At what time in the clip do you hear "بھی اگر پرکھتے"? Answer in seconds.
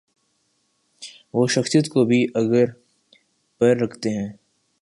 2.05-4.09